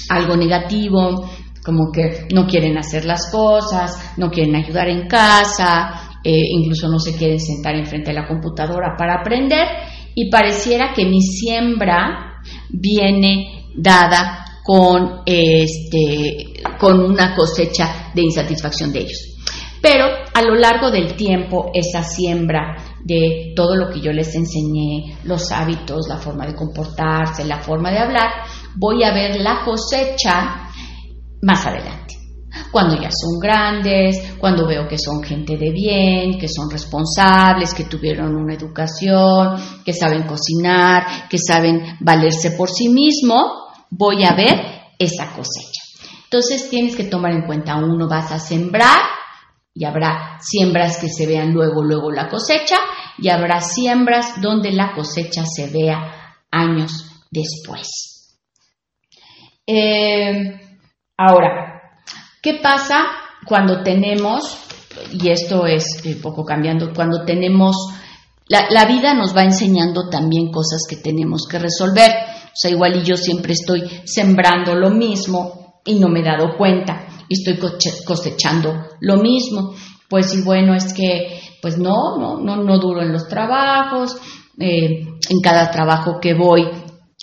algo 0.09 0.35
negativo, 0.35 1.29
como 1.63 1.91
que 1.91 2.27
no 2.33 2.45
quieren 2.45 2.77
hacer 2.77 3.05
las 3.05 3.31
cosas, 3.31 4.13
no 4.17 4.29
quieren 4.29 4.55
ayudar 4.55 4.87
en 4.87 5.07
casa, 5.07 6.19
eh, 6.23 6.47
incluso 6.49 6.87
no 6.87 6.99
se 6.99 7.15
quieren 7.15 7.39
sentar 7.39 7.75
enfrente 7.75 8.11
de 8.11 8.19
la 8.19 8.27
computadora 8.27 8.95
para 8.97 9.19
aprender 9.19 9.67
y 10.15 10.29
pareciera 10.29 10.93
que 10.93 11.05
mi 11.05 11.21
siembra 11.21 12.41
viene 12.69 13.65
dada 13.75 14.45
con, 14.63 15.21
este, 15.25 16.54
con 16.77 16.99
una 16.99 17.35
cosecha 17.35 18.11
de 18.13 18.21
insatisfacción 18.21 18.91
de 18.91 18.99
ellos. 18.99 19.35
Pero 19.81 20.05
a 20.33 20.41
lo 20.41 20.55
largo 20.55 20.89
del 20.89 21.15
tiempo, 21.15 21.69
esa 21.73 22.01
siembra 22.01 22.75
de 23.03 23.53
todo 23.55 23.75
lo 23.75 23.89
que 23.89 24.01
yo 24.01 24.11
les 24.11 24.33
enseñé, 24.33 25.17
los 25.25 25.51
hábitos, 25.51 26.07
la 26.09 26.17
forma 26.17 26.47
de 26.47 26.55
comportarse, 26.55 27.45
la 27.45 27.59
forma 27.59 27.91
de 27.91 27.99
hablar, 27.99 28.29
voy 28.75 29.03
a 29.03 29.13
ver 29.13 29.39
la 29.39 29.63
cosecha 29.63 30.69
más 31.41 31.65
adelante 31.67 32.15
cuando 32.71 32.95
ya 33.01 33.09
son 33.09 33.39
grandes, 33.39 34.33
cuando 34.37 34.67
veo 34.67 34.87
que 34.87 34.97
son 34.97 35.23
gente 35.23 35.57
de 35.57 35.71
bien, 35.71 36.37
que 36.37 36.47
son 36.47 36.69
responsables, 36.69 37.73
que 37.73 37.85
tuvieron 37.85 38.35
una 38.35 38.53
educación, 38.53 39.55
que 39.83 39.93
saben 39.93 40.23
cocinar, 40.23 41.27
que 41.29 41.37
saben 41.37 41.97
valerse 41.99 42.51
por 42.51 42.69
sí 42.69 42.89
mismo, 42.89 43.45
voy 43.89 44.23
a 44.23 44.35
ver 44.35 44.55
esa 44.97 45.31
cosecha. 45.33 45.84
Entonces 46.35 46.69
tienes 46.69 46.97
que 46.97 47.05
tomar 47.05 47.31
en 47.31 47.43
cuenta, 47.43 47.77
uno, 47.77 48.09
vas 48.09 48.29
a 48.29 48.39
sembrar 48.39 48.99
y 49.73 49.85
habrá 49.85 50.37
siembras 50.41 50.97
que 50.97 51.07
se 51.07 51.25
vean 51.25 51.53
luego, 51.53 51.81
luego 51.81 52.11
la 52.11 52.27
cosecha 52.27 52.75
y 53.17 53.29
habrá 53.29 53.61
siembras 53.61 54.41
donde 54.41 54.73
la 54.73 54.93
cosecha 54.93 55.45
se 55.45 55.67
vea 55.67 56.35
años 56.51 56.91
después. 57.31 58.37
Eh, 59.65 60.59
ahora, 61.15 62.01
¿qué 62.41 62.55
pasa 62.55 63.05
cuando 63.45 63.81
tenemos, 63.81 64.57
y 65.13 65.29
esto 65.29 65.65
es 65.65 66.03
un 66.05 66.19
poco 66.19 66.43
cambiando, 66.43 66.91
cuando 66.93 67.23
tenemos, 67.23 67.77
la, 68.49 68.67
la 68.71 68.83
vida 68.83 69.13
nos 69.13 69.33
va 69.33 69.43
enseñando 69.43 70.09
también 70.09 70.51
cosas 70.51 70.81
que 70.85 70.97
tenemos 70.97 71.47
que 71.49 71.59
resolver. 71.59 72.11
O 72.11 72.55
sea, 72.55 72.71
igual 72.71 72.97
y 72.97 73.03
yo 73.03 73.15
siempre 73.15 73.53
estoy 73.53 73.83
sembrando 74.03 74.75
lo 74.75 74.89
mismo 74.89 75.64
y 75.85 75.99
no 75.99 76.09
me 76.09 76.19
he 76.19 76.23
dado 76.23 76.57
cuenta 76.57 77.07
y 77.29 77.35
estoy 77.35 77.59
cosechando 78.05 78.73
lo 78.99 79.17
mismo. 79.17 79.73
Pues 80.09 80.33
y 80.35 80.41
bueno, 80.41 80.75
es 80.75 80.93
que 80.93 81.39
pues 81.61 81.77
no, 81.77 82.17
no, 82.19 82.37
no, 82.39 82.57
no 82.57 82.77
duro 82.79 83.01
en 83.01 83.11
los 83.11 83.27
trabajos, 83.27 84.17
eh, 84.59 85.07
en 85.29 85.41
cada 85.41 85.71
trabajo 85.71 86.19
que 86.21 86.33
voy 86.33 86.67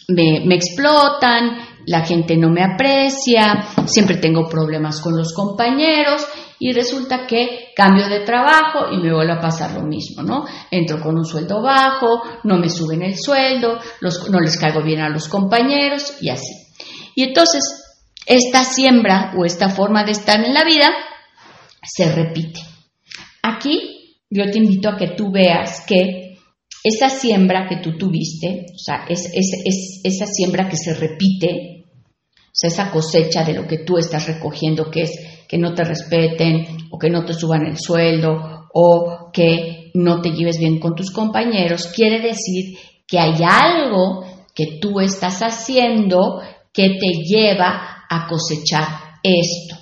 me, 0.09 0.55
explotan, 0.55 1.59
la 1.87 2.05
gente 2.05 2.37
no 2.37 2.51
me 2.51 2.62
aprecia, 2.62 3.64
siempre 3.87 4.16
tengo 4.16 4.48
problemas 4.48 5.01
con 5.01 5.16
los 5.16 5.33
compañeros 5.33 6.27
y 6.59 6.72
resulta 6.72 7.27
que 7.27 7.70
cambio 7.75 8.09
de 8.09 8.20
trabajo 8.20 8.92
y 8.92 8.98
me 8.98 9.12
vuelve 9.12 9.33
a 9.33 9.40
pasar 9.40 9.72
lo 9.72 9.83
mismo, 9.83 10.22
¿no? 10.22 10.44
Entro 10.70 11.01
con 11.01 11.16
un 11.16 11.25
sueldo 11.25 11.61
bajo, 11.61 12.22
no 12.44 12.59
me 12.59 12.68
suben 12.68 13.03
el 13.03 13.16
sueldo, 13.16 13.79
no 14.31 14.40
les 14.40 14.59
caigo 14.59 14.83
bien 14.83 15.01
a 15.01 15.09
los 15.09 15.29
compañeros 15.29 16.14
y 16.20 16.31
así. 16.31 16.55
Y 17.14 17.25
entonces, 17.25 17.82
esta 18.27 18.65
siembra 18.65 19.33
o 19.37 19.45
esta 19.45 19.69
forma 19.69 20.05
de 20.05 20.13
estar 20.13 20.45
en 20.45 20.55
la 20.55 20.65
vida 20.65 20.91
se 21.83 22.13
repite. 22.13 22.61
Aquí 23.43 24.19
yo 24.31 24.51
te 24.51 24.59
invito 24.59 24.89
a 24.89 24.97
que 24.97 25.09
tú 25.09 25.31
veas 25.31 25.85
que 25.87 26.39
esa 26.85 27.09
siembra 27.09 27.69
que 27.69 27.77
tú 27.77 27.97
tuviste, 27.97 28.67
o 28.75 28.79
sea, 28.79 29.05
es, 29.09 29.31
es 29.33 30.01
esa 30.05 30.27
siembra 30.27 30.69
que 30.69 30.77
se 30.77 30.95
repite, 30.95 31.85
o 32.53 32.55
sea, 32.55 32.69
esa 32.69 32.91
cosecha 32.91 33.45
de 33.45 33.55
lo 33.55 33.67
que 33.67 33.79
tú 33.79 33.99
estás 33.99 34.27
recogiendo, 34.27 34.91
que 34.91 35.03
es 35.03 35.13
que 35.49 35.59
no 35.59 35.75
te 35.75 35.85
respeten 35.85 36.67
o 36.91 36.99
que 36.99 37.11
no 37.11 37.25
te 37.25 37.35
suban 37.35 37.67
el 37.67 37.79
sueldo 37.79 38.69
o 38.73 39.31
que 39.33 39.91
no 39.95 40.23
te 40.23 40.31
lleves 40.31 40.59
bien 40.59 40.81
con 40.81 40.95
tus 40.95 41.11
compañeros, 41.11 41.89
quiere 41.89 42.21
decir 42.21 42.79
que 43.07 43.19
hay 43.19 43.43
algo 43.43 44.25
que 44.55 44.79
tú 44.81 45.01
estás 45.01 45.41
haciendo 45.41 46.41
que 46.73 46.97
te 46.99 47.23
lleva 47.25 47.92
a 48.12 48.27
cosechar 48.27 49.18
esto. 49.22 49.77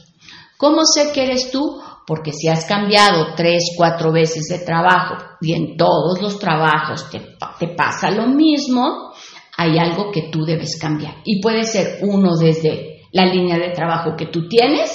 ¿Cómo 0.57 0.85
sé 0.85 1.11
que 1.13 1.25
eres 1.25 1.51
tú? 1.51 1.83
Porque 2.07 2.33
si 2.33 2.49
has 2.49 2.65
cambiado 2.65 3.35
tres, 3.35 3.75
cuatro 3.77 4.13
veces 4.13 4.47
de 4.49 4.61
trabajo 4.65 5.17
y 5.41 5.55
en 5.55 5.77
todos 5.77 6.23
los 6.23 6.39
trabajos 6.39 7.11
te, 7.11 7.21
te 7.59 7.69
pasa 7.75 8.11
lo 8.11 8.29
mismo, 8.29 9.13
hay 9.57 9.79
algo 9.79 10.13
que 10.13 10.29
tú 10.31 10.45
debes 10.45 10.79
cambiar. 10.79 11.17
Y 11.25 11.41
puede 11.41 11.65
ser 11.65 11.99
uno 12.03 12.37
desde 12.37 13.01
la 13.13 13.27
línea 13.27 13.59
de 13.59 13.71
trabajo 13.71 14.15
que 14.17 14.27
tú 14.27 14.49
tienes. 14.49 14.91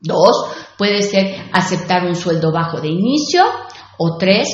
Dos, 0.00 0.46
puede 0.78 1.02
ser 1.02 1.48
aceptar 1.52 2.06
un 2.06 2.14
sueldo 2.14 2.52
bajo 2.52 2.80
de 2.80 2.88
inicio. 2.88 3.42
O 3.98 4.16
tres, 4.18 4.48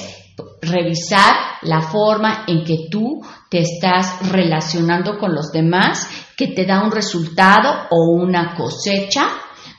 revisar 0.61 1.35
la 1.63 1.83
forma 1.83 2.45
en 2.47 2.65
que 2.65 2.89
tú 2.91 3.21
te 3.53 3.59
estás 3.59 4.31
relacionando 4.31 5.19
con 5.19 5.35
los 5.35 5.53
demás, 5.53 6.09
que 6.35 6.49
te 6.49 6.65
da 6.65 6.83
un 6.83 6.91
resultado 6.91 7.87
o 7.91 8.15
una 8.15 8.55
cosecha 8.55 9.29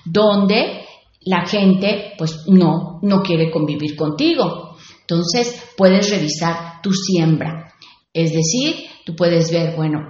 donde 0.05 0.85
la 1.21 1.47
gente 1.47 2.13
pues 2.15 2.43
no, 2.45 2.99
no 3.01 3.23
quiere 3.23 3.49
convivir 3.49 3.95
contigo. 3.95 4.77
Entonces 5.01 5.71
puedes 5.75 6.11
revisar 6.11 6.83
tu 6.83 6.93
siembra. 6.93 7.73
Es 8.13 8.31
decir, 8.31 8.75
tú 9.07 9.15
puedes 9.15 9.51
ver, 9.51 9.75
bueno, 9.75 10.01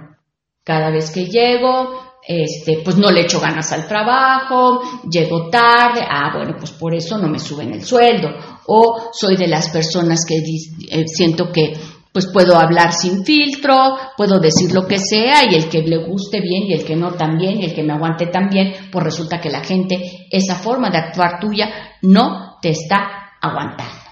cada 0.62 0.90
vez 0.90 1.10
que 1.10 1.24
llego, 1.24 2.18
este, 2.26 2.82
pues 2.84 2.98
no 2.98 3.10
le 3.10 3.22
echo 3.22 3.40
ganas 3.40 3.72
al 3.72 3.88
trabajo, 3.88 4.82
llego 5.10 5.48
tarde, 5.48 6.02
ah, 6.06 6.32
bueno, 6.36 6.56
pues 6.58 6.72
por 6.72 6.94
eso 6.94 7.16
no 7.16 7.28
me 7.28 7.38
suben 7.38 7.72
el 7.72 7.82
sueldo. 7.82 8.28
O 8.66 9.10
soy 9.10 9.36
de 9.36 9.48
las 9.48 9.70
personas 9.70 10.26
que 10.26 10.36
eh, 10.36 11.04
siento 11.06 11.50
que 11.50 11.72
pues 12.14 12.28
puedo 12.32 12.56
hablar 12.56 12.94
sin 12.94 13.24
filtro, 13.24 13.98
puedo 14.16 14.40
decir 14.40 14.72
lo 14.72 14.86
que 14.86 14.98
sea 14.98 15.44
y 15.44 15.54
el 15.54 15.68
que 15.68 15.82
le 15.82 16.06
guste 16.06 16.40
bien 16.40 16.62
y 16.68 16.72
el 16.72 16.84
que 16.86 16.96
no 16.96 17.12
también 17.12 17.58
y 17.60 17.66
el 17.66 17.74
que 17.74 17.82
me 17.82 17.92
aguante 17.92 18.28
también, 18.28 18.88
pues 18.90 19.04
resulta 19.04 19.38
que 19.38 19.50
la 19.50 19.62
gente, 19.62 20.26
esa 20.30 20.54
forma 20.54 20.88
de 20.88 20.98
actuar 20.98 21.38
tuya 21.38 21.68
no 22.00 22.56
te 22.62 22.70
está 22.70 23.32
aguantando 23.42 24.04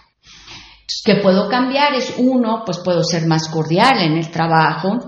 que 1.05 1.17
puedo 1.17 1.49
cambiar 1.49 1.95
es 1.95 2.15
uno, 2.19 2.62
pues 2.65 2.79
puedo 2.85 3.03
ser 3.03 3.27
más 3.27 3.49
cordial 3.49 3.99
en 4.01 4.17
el 4.17 4.31
trabajo, 4.31 4.99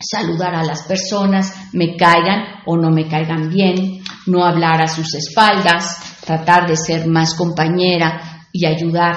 saludar 0.00 0.54
a 0.54 0.64
las 0.64 0.82
personas, 0.82 1.54
me 1.72 1.96
caigan 1.96 2.62
o 2.66 2.76
no 2.76 2.90
me 2.90 3.06
caigan 3.08 3.48
bien, 3.48 4.02
no 4.26 4.44
hablar 4.44 4.82
a 4.82 4.88
sus 4.88 5.14
espaldas, 5.14 6.18
tratar 6.24 6.66
de 6.66 6.76
ser 6.76 7.06
más 7.06 7.34
compañera 7.34 8.46
y 8.52 8.66
ayudar 8.66 9.14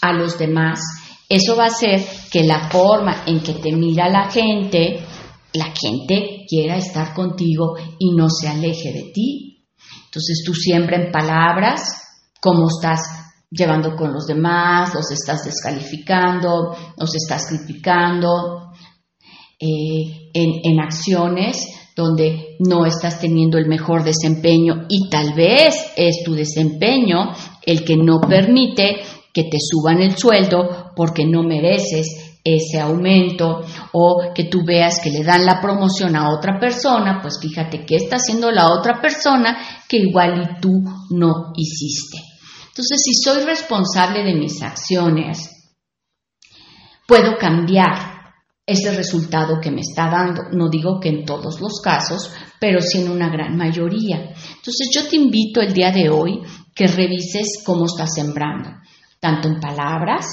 a 0.00 0.12
los 0.12 0.38
demás. 0.38 0.80
Eso 1.28 1.56
va 1.56 1.64
a 1.64 1.68
hacer 1.68 2.02
que 2.30 2.44
la 2.44 2.70
forma 2.70 3.24
en 3.26 3.40
que 3.40 3.52
te 3.54 3.72
mira 3.72 4.08
la 4.08 4.30
gente, 4.30 5.00
la 5.52 5.72
gente 5.74 6.46
quiera 6.48 6.76
estar 6.76 7.12
contigo 7.12 7.74
y 7.98 8.12
no 8.12 8.30
se 8.30 8.48
aleje 8.48 8.92
de 8.92 9.10
ti. 9.12 9.66
Entonces 10.06 10.42
tú 10.44 10.54
siempre 10.54 10.96
en 10.96 11.12
palabras, 11.12 11.82
cómo 12.40 12.68
estás 12.68 13.00
llevando 13.50 13.94
con 13.94 14.12
los 14.12 14.26
demás, 14.26 14.94
los 14.94 15.10
estás 15.10 15.44
descalificando, 15.44 16.74
los 16.96 17.14
estás 17.14 17.46
criticando, 17.48 18.72
eh, 19.60 20.30
en, 20.32 20.60
en 20.62 20.80
acciones 20.80 21.68
donde 21.94 22.56
no 22.60 22.86
estás 22.86 23.18
teniendo 23.20 23.58
el 23.58 23.66
mejor 23.66 24.04
desempeño 24.04 24.86
y 24.88 25.10
tal 25.10 25.34
vez 25.34 25.92
es 25.96 26.22
tu 26.24 26.34
desempeño 26.34 27.32
el 27.66 27.84
que 27.84 27.96
no 27.96 28.20
permite 28.20 29.02
que 29.32 29.44
te 29.44 29.58
suban 29.60 30.00
el 30.00 30.16
sueldo 30.16 30.92
porque 30.96 31.24
no 31.26 31.42
mereces 31.42 32.38
ese 32.44 32.80
aumento 32.80 33.60
o 33.92 34.32
que 34.34 34.44
tú 34.44 34.64
veas 34.64 35.00
que 35.00 35.10
le 35.10 35.24
dan 35.24 35.44
la 35.44 35.60
promoción 35.60 36.16
a 36.16 36.30
otra 36.30 36.58
persona, 36.58 37.20
pues 37.20 37.38
fíjate 37.40 37.84
qué 37.84 37.96
está 37.96 38.16
haciendo 38.16 38.50
la 38.50 38.72
otra 38.72 39.00
persona 39.00 39.58
que 39.88 39.98
igual 39.98 40.42
y 40.42 40.60
tú 40.60 40.82
no 41.10 41.52
hiciste. 41.56 42.18
Entonces, 42.68 43.00
si 43.04 43.14
soy 43.14 43.44
responsable 43.44 44.22
de 44.22 44.34
mis 44.34 44.62
acciones, 44.62 45.50
puedo 47.06 47.36
cambiar 47.36 48.18
ese 48.64 48.94
resultado 48.94 49.60
que 49.60 49.70
me 49.70 49.80
está 49.80 50.08
dando. 50.10 50.42
No 50.52 50.68
digo 50.68 51.00
que 51.00 51.08
en 51.08 51.24
todos 51.24 51.60
los 51.60 51.80
casos, 51.82 52.30
pero 52.60 52.80
sí 52.80 53.00
en 53.00 53.10
una 53.10 53.30
gran 53.30 53.56
mayoría. 53.56 54.32
Entonces, 54.56 54.90
yo 54.94 55.08
te 55.08 55.16
invito 55.16 55.60
el 55.60 55.72
día 55.72 55.90
de 55.90 56.08
hoy 56.08 56.40
que 56.74 56.86
revises 56.86 57.62
cómo 57.64 57.86
estás 57.86 58.14
sembrando, 58.14 58.70
tanto 59.20 59.48
en 59.48 59.60
palabras, 59.60 60.26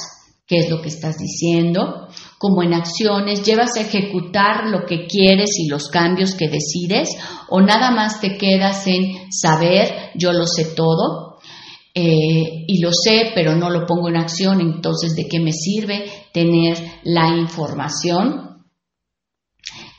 qué 0.47 0.57
es 0.57 0.69
lo 0.69 0.81
que 0.81 0.89
estás 0.89 1.17
diciendo, 1.17 2.07
como 2.37 2.61
en 2.61 2.73
acciones, 2.73 3.43
llevas 3.43 3.75
a 3.77 3.81
ejecutar 3.81 4.67
lo 4.67 4.85
que 4.85 5.07
quieres 5.07 5.57
y 5.57 5.67
los 5.67 5.89
cambios 5.89 6.35
que 6.35 6.49
decides, 6.49 7.09
o 7.49 7.61
nada 7.61 7.91
más 7.91 8.21
te 8.21 8.37
quedas 8.37 8.85
en 8.85 9.31
saber, 9.31 10.11
yo 10.15 10.33
lo 10.33 10.45
sé 10.45 10.75
todo, 10.75 11.39
eh, 11.95 12.65
y 12.67 12.81
lo 12.81 12.91
sé, 12.91 13.31
pero 13.33 13.55
no 13.55 13.69
lo 13.69 13.85
pongo 13.85 14.09
en 14.09 14.17
acción, 14.17 14.61
entonces 14.61 15.15
¿de 15.15 15.27
qué 15.27 15.39
me 15.39 15.53
sirve 15.53 16.11
tener 16.33 16.77
la 17.03 17.29
información? 17.29 18.65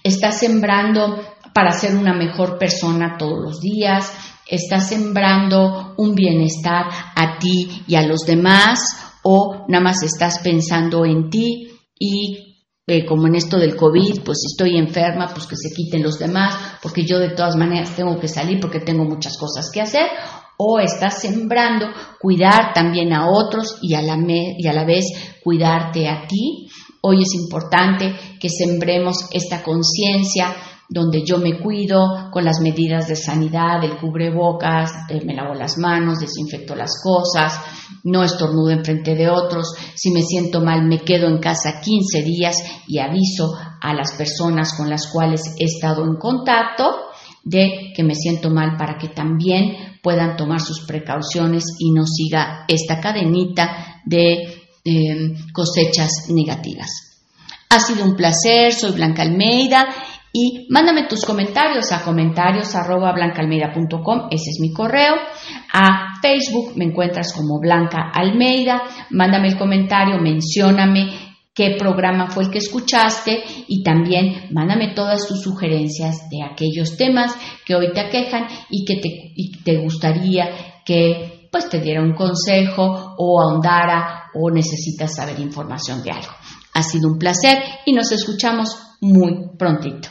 Estás 0.05 0.39
sembrando 0.39 1.19
para 1.55 1.73
ser 1.73 1.97
una 1.97 2.13
mejor 2.13 2.59
persona 2.59 3.17
todos 3.19 3.39
los 3.43 3.61
días, 3.61 4.13
estás 4.47 4.89
sembrando 4.89 5.95
un 5.97 6.15
bienestar 6.15 6.87
a 7.15 7.39
ti 7.39 7.83
y 7.87 7.95
a 7.97 8.07
los 8.07 8.21
demás 8.21 8.81
o 9.23 9.65
nada 9.69 9.83
más 9.83 10.03
estás 10.03 10.39
pensando 10.39 11.05
en 11.05 11.31
ti 11.31 11.71
y 11.99 12.47
eh, 12.89 13.05
como 13.05 13.27
en 13.27 13.35
esto 13.35 13.59
del 13.59 13.75
COVID, 13.75 14.23
pues 14.25 14.39
si 14.43 14.47
estoy 14.47 14.79
enferma, 14.79 15.27
pues 15.35 15.49
que 15.49 15.57
se 15.57 15.75
quiten 15.75 16.05
los 16.05 16.21
demás, 16.21 16.55
porque 16.81 17.05
yo 17.05 17.19
de 17.19 17.31
todas 17.31 17.57
maneras 17.57 17.97
tengo 17.97 18.21
que 18.21 18.29
salir 18.29 18.61
porque 18.61 18.79
tengo 18.79 19.05
muchas 19.05 19.37
cosas 19.37 19.71
que 19.73 19.81
hacer, 19.81 20.07
o 20.57 20.79
estás 20.79 21.21
sembrando 21.21 21.89
cuidar 22.21 22.73
también 22.73 23.13
a 23.13 23.29
otros 23.29 23.79
y 23.83 23.95
a 23.95 24.03
la, 24.03 24.17
y 24.29 24.67
a 24.69 24.73
la 24.73 24.85
vez 24.85 25.07
cuidarte 25.43 26.09
a 26.09 26.29
ti. 26.29 26.69
Hoy 27.03 27.23
es 27.23 27.35
importante 27.35 28.15
que 28.41 28.49
sembremos 28.49 29.29
esta 29.33 29.65
conciencia 29.65 30.55
donde 30.89 31.25
yo 31.25 31.39
me 31.39 31.59
cuido 31.59 32.31
con 32.31 32.45
las 32.45 32.61
medidas 32.61 33.09
de 33.09 33.17
sanidad, 33.17 33.83
el 33.83 33.97
cubrebocas, 33.97 34.91
eh, 35.09 35.21
me 35.25 35.35
lavo 35.35 35.55
las 35.55 35.79
manos, 35.79 36.21
desinfecto 36.21 36.75
las 36.77 37.03
cosas, 37.03 37.61
no 38.05 38.23
estornudo 38.23 38.71
en 38.71 38.85
frente 38.85 39.15
de 39.15 39.29
otros, 39.29 39.75
si 39.95 40.11
me 40.13 40.23
siento 40.23 40.61
mal 40.61 40.85
me 40.87 41.01
quedo 41.01 41.27
en 41.29 41.39
casa 41.39 41.81
15 41.81 42.23
días 42.23 42.57
y 42.87 42.99
aviso 42.99 43.55
a 43.81 43.95
las 43.95 44.13
personas 44.13 44.75
con 44.77 44.89
las 44.89 45.09
cuales 45.09 45.55
he 45.59 45.65
estado 45.65 46.05
en 46.05 46.17
contacto 46.17 46.85
de 47.43 47.93
que 47.95 48.03
me 48.03 48.15
siento 48.15 48.51
mal 48.51 48.77
para 48.77 48.99
que 48.99 49.09
también 49.09 49.99
puedan 50.03 50.37
tomar 50.37 50.61
sus 50.61 50.85
precauciones 50.87 51.65
y 51.79 51.93
no 51.93 52.05
siga 52.07 52.65
esta 52.69 53.01
cadenita 53.01 54.03
de 54.05 54.69
em, 54.85 55.35
cosechas 55.53 56.29
negativas. 56.29 57.07
Ha 57.69 57.81
sido 57.81 58.05
un 58.05 58.15
placer, 58.15 58.73
soy 58.73 58.93
Blanca 58.93 59.23
Almeida 59.23 59.89
y 60.39 60.67
mándame 60.69 61.07
tus 61.09 61.25
comentarios 61.25 61.93
a 61.93 62.05
comentarios 62.05 62.75
arroba 62.75 63.11
blancaalmeida.com, 63.15 64.29
ese 64.31 64.51
es 64.51 64.59
mi 64.61 64.71
correo. 64.71 65.15
A 65.73 66.21
Facebook 66.21 66.77
me 66.77 66.85
encuentras 66.85 67.33
como 67.33 67.59
Blanca 67.59 68.11
Almeida, 68.13 68.83
mándame 69.09 69.49
el 69.49 69.57
comentario, 69.57 70.21
mencióname 70.21 71.09
qué 71.55 71.77
programa 71.79 72.29
fue 72.29 72.45
el 72.45 72.51
que 72.51 72.59
escuchaste 72.59 73.43
y 73.67 73.83
también 73.83 74.49
mándame 74.51 74.93
todas 74.93 75.27
tus 75.27 75.41
sugerencias 75.41 76.29
de 76.29 76.43
aquellos 76.43 76.99
temas 76.99 77.35
que 77.65 77.75
hoy 77.75 77.95
te 77.95 78.01
aquejan 78.01 78.47
y 78.69 78.85
que 78.85 78.97
te, 78.97 79.63
te 79.65 79.79
gustaría 79.79 80.51
que 80.85 81.49
pues 81.51 81.71
te 81.71 81.81
diera 81.81 82.03
un 82.03 82.13
consejo 82.13 83.15
o 83.17 83.41
ahondara 83.41 84.25
o 84.35 84.51
necesitas 84.51 85.15
saber 85.15 85.41
información 85.41 86.03
de 86.03 86.11
algo. 86.11 86.33
Ha 86.75 86.83
sido 86.83 87.09
un 87.09 87.19
placer 87.19 87.57
y 87.87 87.95
nos 87.95 88.13
escuchamos 88.13 88.77
muy 89.01 89.57
prontito. 89.57 90.11